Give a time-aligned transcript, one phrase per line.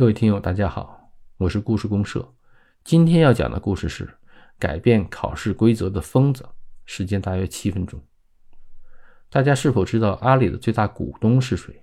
[0.00, 2.26] 各位听友，大家好，我是故事公社。
[2.82, 4.08] 今天要讲的故事是
[4.58, 6.48] 改变考试规则的疯子。
[6.86, 8.00] 时间大约七分钟。
[9.28, 11.82] 大家是否知道阿里的最大股东是谁？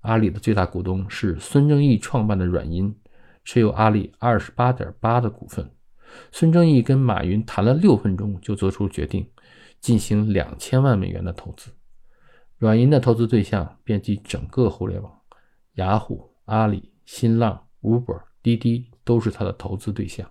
[0.00, 2.94] 阿里的最大股东是孙正义创办的软银，
[3.44, 5.74] 持有阿里二十八点八的股份。
[6.32, 9.26] 孙正义跟马云谈了六分钟，就做出决定，
[9.80, 11.70] 进行两千万美元的投资。
[12.58, 15.18] 软银的投资对象遍及整个互联网，
[15.76, 16.30] 雅虎。
[16.52, 20.30] 阿里、新浪、Uber、滴滴都是他的投资对象。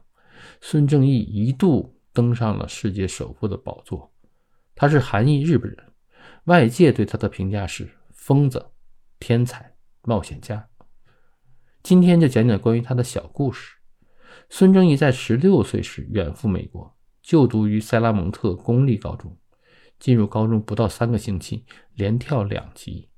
[0.61, 4.13] 孙正义一度登上了世界首富的宝座。
[4.75, 5.93] 他是韩裔日本人，
[6.43, 8.63] 外界对他的评价是疯子、
[9.19, 10.69] 天才、冒险家。
[11.81, 13.77] 今天就讲讲关于他的小故事。
[14.47, 19.35] 孙正义在十六岁时远赴美国，就读于塞拉蒙特公立高中。
[19.97, 21.65] 进入高中不到三个星期，
[21.95, 23.09] 连跳两级。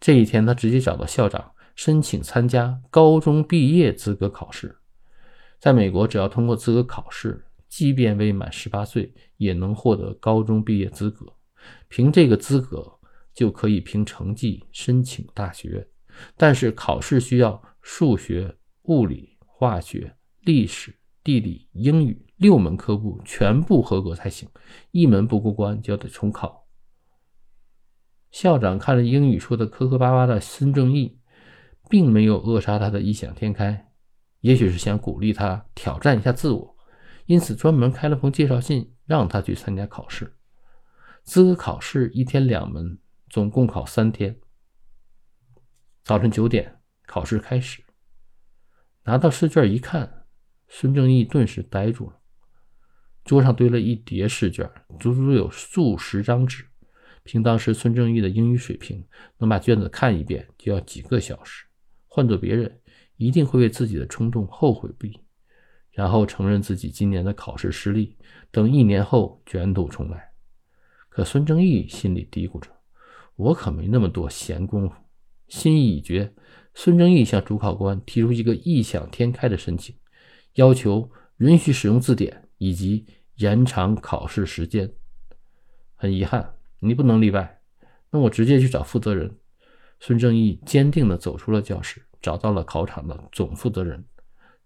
[0.00, 1.52] 这一天，他直接找到校长。
[1.76, 4.78] 申请参加高中毕业资格考试，
[5.60, 11.26] 在美国，只要通过资格考试，即便未满十八岁，也能获得高中毕业资格。
[11.88, 12.98] 凭这个资格，
[13.34, 15.86] 就可以凭成绩申请大学。
[16.34, 24.48] 但是考试需要数学、物理、化学、历史、地理、英语六门科目全部合格才行，
[24.92, 26.66] 一门不过关就得重考。
[28.30, 31.18] 校长看着英语说的磕磕巴巴的孙正义。
[31.88, 33.90] 并没有扼杀他的异想天开，
[34.40, 36.76] 也许是想鼓励他挑战一下自我，
[37.26, 40.36] 因此专门开了封介绍信让他去参加考试。
[41.22, 42.98] 资格考试一天两门，
[43.28, 44.38] 总共考三天。
[46.04, 47.82] 早晨九点，考试开始。
[49.04, 50.26] 拿到试卷一看，
[50.68, 52.20] 孙正义顿时呆住了。
[53.24, 54.70] 桌上堆了一叠试卷，
[55.00, 56.64] 足足有数十张纸。
[57.24, 59.04] 凭当时孙正义的英语水平，
[59.38, 61.66] 能把卷子看一遍就要几个小时。
[62.16, 62.80] 换做别人，
[63.18, 65.20] 一定会为自己的冲动后悔不已，
[65.90, 68.16] 然后承认自己今年的考试失利，
[68.50, 70.30] 等一年后卷土重来。
[71.10, 72.70] 可孙正义心里嘀咕着
[73.36, 74.94] ：“我可没那么多闲工夫。”
[75.48, 76.32] 心意已决，
[76.72, 79.94] 孙正义向主考官提出一个异想天开的申请，
[80.54, 84.90] 要求允许使用字典以及延长考试时间。
[85.94, 87.60] 很遗憾，你不能例外。
[88.10, 89.36] 那我直接去找负责人。
[90.00, 92.05] 孙正义坚定地走出了教室。
[92.20, 94.04] 找到了考场的总负责人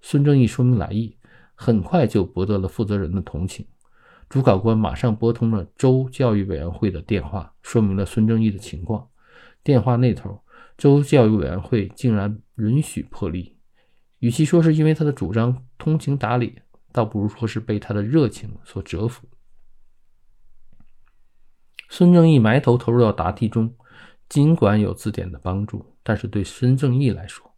[0.01, 1.17] 孙正义，说明来意，
[1.55, 3.67] 很快就博得了负责人的同情。
[4.29, 9.09] 主考官马上拨通了州教育委员会的电话，说明了孙正义的情况。
[9.63, 10.43] 电话那头，
[10.79, 13.57] 州教育委员会竟然允许破例。
[14.21, 16.61] 与其说是因为他的主张通情达理，
[16.93, 19.27] 倒不如说是被他的热情所折服。
[21.89, 23.75] 孙正义埋头投入到答题中，
[24.31, 27.53] 尽管有字典的帮助，但是对孙正义来说，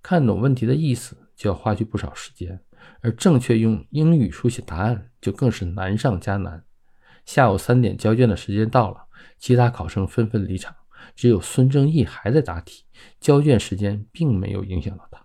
[0.00, 2.60] 看懂问题的意思就要花去不少时间，
[3.00, 6.64] 而正确用英语书写答案就更是难上加难。
[7.26, 9.06] 下午三点交卷的时间到了，
[9.38, 10.72] 其他考生纷纷离场，
[11.16, 12.84] 只有孙正义还在答题。
[13.18, 15.20] 交卷时间并没有影响到他，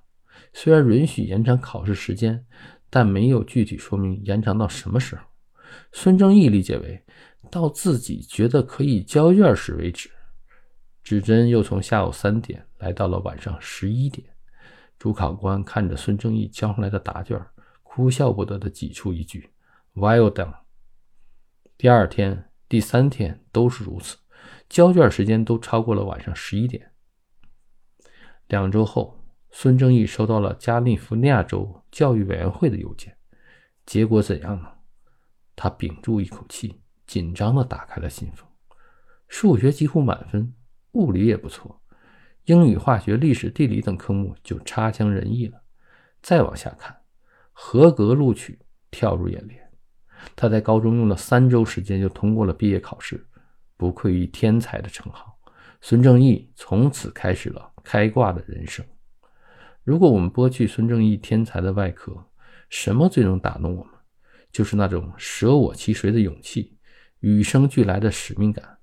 [0.54, 2.44] 虽然允许延长考试时间，
[2.90, 5.22] 但没有具体说明延长到什么时候。
[5.92, 7.00] 孙正义理解为
[7.52, 10.10] 到自己觉得可以交卷时为止。
[11.04, 14.28] 指针又从下午三点来到了晚上十一点。
[14.98, 17.42] 主考官看着孙正义交上来的答卷，
[17.84, 19.50] 哭笑不得的挤出一句
[19.96, 20.56] ：“Well done。”
[21.78, 24.18] 第二天、第三天都是如此，
[24.68, 26.92] 交卷时间都超过了晚上十一点。
[28.48, 33.16] 两周后，孙正义收到了加利福尼亚州教育委员会的邮件，
[33.86, 34.70] 结果怎样呢？
[35.56, 38.46] 他屏住一口气，紧张地打开了信封，
[39.28, 40.54] 数学几乎满分，
[40.94, 41.82] 物理也不错。
[42.46, 45.62] 英语、化学、历史、地理等科目就差强人意了。
[46.22, 46.98] 再往下看，
[47.52, 49.72] 合格录取跳入眼帘。
[50.36, 53.26] 他在高中用了三周时间就通过了毕业考试，
[53.78, 55.40] 不愧于天才的称号。
[55.82, 58.86] 孙正义从此开始了开挂的人生。
[59.84, 62.26] 如果我们剥去孙正义天才的外壳，
[62.70, 63.94] 什么最能打动我们？
[64.52, 66.78] 就是那种舍我其谁的勇气，
[67.20, 68.80] 与生俱来的使命感，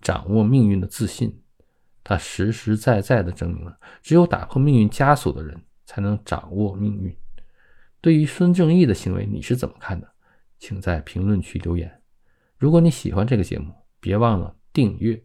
[0.00, 1.42] 掌握命运的自信。
[2.10, 7.16] 他实实在在地证明了，只有打破命运枷锁的人才能掌握命运。
[8.00, 10.12] 对于孙正义的行为，你是怎么看的？
[10.58, 12.02] 请在评论区留言。
[12.58, 15.22] 如果你喜欢这个节目，别忘了订阅。